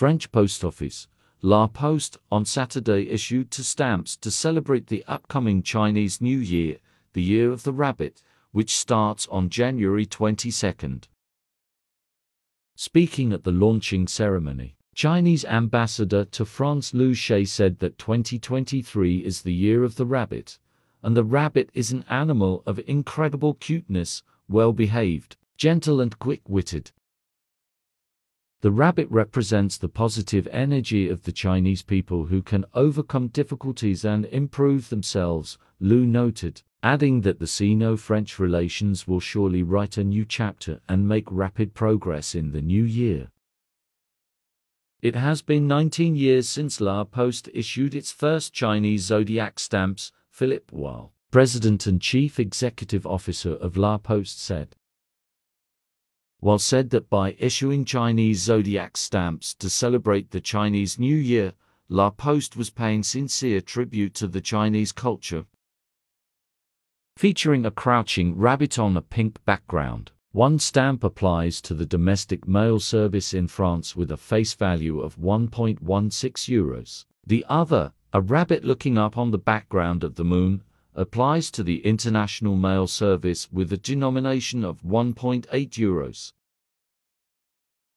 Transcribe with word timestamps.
French 0.00 0.32
Post 0.32 0.64
Office, 0.64 1.08
La 1.42 1.66
Poste, 1.66 2.16
on 2.32 2.46
Saturday 2.46 3.10
issued 3.10 3.50
two 3.50 3.62
stamps 3.62 4.16
to 4.16 4.30
celebrate 4.30 4.86
the 4.86 5.04
upcoming 5.06 5.62
Chinese 5.62 6.22
New 6.22 6.38
Year, 6.38 6.78
the 7.12 7.22
Year 7.22 7.52
of 7.52 7.64
the 7.64 7.72
Rabbit, 7.74 8.22
which 8.50 8.74
starts 8.74 9.28
on 9.28 9.50
January 9.50 10.06
22nd. 10.06 11.04
Speaking 12.76 13.34
at 13.34 13.44
the 13.44 13.52
launching 13.52 14.06
ceremony, 14.06 14.74
Chinese 14.94 15.44
ambassador 15.44 16.24
to 16.24 16.46
France 16.46 16.94
Lu 16.94 17.12
Shaye 17.12 17.46
said 17.46 17.80
that 17.80 17.98
2023 17.98 19.18
is 19.18 19.42
the 19.42 19.52
year 19.52 19.84
of 19.84 19.96
the 19.96 20.06
rabbit, 20.06 20.58
and 21.02 21.14
the 21.14 21.24
rabbit 21.24 21.68
is 21.74 21.92
an 21.92 22.06
animal 22.08 22.62
of 22.64 22.80
incredible 22.86 23.52
cuteness, 23.52 24.22
well 24.48 24.72
behaved, 24.72 25.36
gentle, 25.58 26.00
and 26.00 26.18
quick 26.18 26.40
witted. 26.48 26.90
The 28.62 28.70
rabbit 28.70 29.10
represents 29.10 29.78
the 29.78 29.88
positive 29.88 30.46
energy 30.52 31.08
of 31.08 31.22
the 31.22 31.32
Chinese 31.32 31.82
people 31.82 32.26
who 32.26 32.42
can 32.42 32.66
overcome 32.74 33.28
difficulties 33.28 34.04
and 34.04 34.26
improve 34.26 34.90
themselves, 34.90 35.56
Lu 35.80 36.04
noted, 36.04 36.62
adding 36.82 37.22
that 37.22 37.38
the 37.38 37.46
Sino-French 37.46 38.38
relations 38.38 39.08
will 39.08 39.20
surely 39.20 39.62
write 39.62 39.96
a 39.96 40.04
new 40.04 40.26
chapter 40.26 40.80
and 40.90 41.08
make 41.08 41.24
rapid 41.30 41.72
progress 41.72 42.34
in 42.34 42.52
the 42.52 42.60
new 42.60 42.84
year. 42.84 43.30
It 45.00 45.14
has 45.14 45.40
been 45.40 45.66
19 45.66 46.14
years 46.14 46.46
since 46.46 46.82
La 46.82 47.04
Poste 47.04 47.48
issued 47.54 47.94
its 47.94 48.12
first 48.12 48.52
Chinese 48.52 49.04
zodiac 49.04 49.58
stamps, 49.58 50.12
Philippe 50.28 50.76
Wahl, 50.76 51.14
president 51.30 51.86
and 51.86 51.98
chief 51.98 52.38
executive 52.38 53.06
officer 53.06 53.54
of 53.54 53.78
La 53.78 53.96
Poste 53.96 54.38
said. 54.38 54.76
Wahl 56.42 56.58
said 56.58 56.90
that 56.90 57.10
by 57.10 57.36
issuing 57.38 57.84
Chinese 57.84 58.40
zodiac 58.40 58.96
stamps 58.96 59.54
to 59.54 59.68
celebrate 59.68 60.30
the 60.30 60.40
Chinese 60.40 60.98
New 60.98 61.16
Year, 61.16 61.52
La 61.88 62.08
Poste 62.10 62.56
was 62.56 62.70
paying 62.70 63.02
sincere 63.02 63.60
tribute 63.60 64.14
to 64.14 64.26
the 64.26 64.40
Chinese 64.40 64.92
culture. 64.92 65.44
Featuring 67.16 67.66
a 67.66 67.70
crouching 67.70 68.36
rabbit 68.38 68.78
on 68.78 68.96
a 68.96 69.02
pink 69.02 69.44
background, 69.44 70.12
one 70.32 70.58
stamp 70.58 71.04
applies 71.04 71.60
to 71.60 71.74
the 71.74 71.84
domestic 71.84 72.48
mail 72.48 72.80
service 72.80 73.34
in 73.34 73.48
France 73.48 73.94
with 73.94 74.10
a 74.10 74.16
face 74.16 74.54
value 74.54 75.00
of 75.00 75.18
1.16 75.18 75.80
euros. 75.82 77.04
The 77.26 77.44
other, 77.48 77.92
a 78.12 78.20
rabbit 78.20 78.64
looking 78.64 78.96
up 78.96 79.18
on 79.18 79.30
the 79.30 79.38
background 79.38 80.02
of 80.02 80.14
the 80.14 80.24
moon, 80.24 80.62
applies 80.94 81.50
to 81.50 81.62
the 81.62 81.84
international 81.84 82.56
mail 82.56 82.86
service 82.86 83.50
with 83.52 83.72
a 83.72 83.76
denomination 83.76 84.64
of 84.64 84.82
1.8 84.82 85.46
euros. 85.70 86.32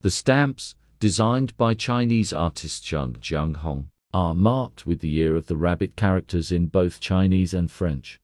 The 0.00 0.10
stamps, 0.10 0.74
designed 0.98 1.56
by 1.56 1.74
Chinese 1.74 2.32
artist 2.32 2.84
Zheng 2.84 3.18
Jianghong, 3.18 3.86
are 4.12 4.34
marked 4.34 4.86
with 4.86 5.00
the 5.00 5.08
year 5.08 5.36
of 5.36 5.46
the 5.46 5.56
rabbit 5.56 5.94
characters 5.94 6.50
in 6.50 6.66
both 6.66 7.00
Chinese 7.00 7.54
and 7.54 7.70
French. 7.70 8.20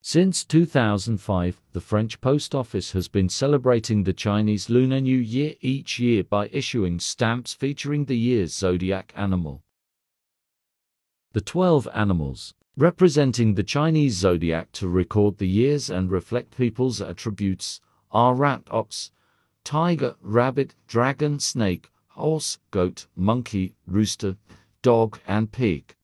Since 0.00 0.44
2005, 0.44 1.62
the 1.72 1.80
French 1.80 2.20
Post 2.20 2.54
Office 2.54 2.92
has 2.92 3.08
been 3.08 3.28
celebrating 3.28 4.04
the 4.04 4.12
Chinese 4.12 4.68
Lunar 4.68 5.00
New 5.00 5.18
Year 5.18 5.54
each 5.62 5.98
year 5.98 6.22
by 6.22 6.48
issuing 6.52 7.00
stamps 7.00 7.54
featuring 7.54 8.04
the 8.04 8.16
year's 8.16 8.54
zodiac 8.54 9.12
animal. 9.16 9.62
The 11.32 11.40
12 11.40 11.88
animals, 11.94 12.54
representing 12.76 13.54
the 13.54 13.62
Chinese 13.62 14.14
zodiac 14.14 14.72
to 14.72 14.88
record 14.88 15.38
the 15.38 15.48
years 15.48 15.90
and 15.90 16.10
reflect 16.10 16.56
people's 16.56 17.00
attributes, 17.00 17.80
are 18.10 18.34
rat, 18.34 18.62
ox, 18.70 19.12
tiger, 19.62 20.16
rabbit, 20.20 20.74
dragon, 20.88 21.38
snake, 21.38 21.90
horse, 22.08 22.58
goat, 22.70 23.06
monkey, 23.16 23.74
rooster, 23.86 24.36
dog, 24.82 25.18
and 25.26 25.52
pig. 25.52 25.94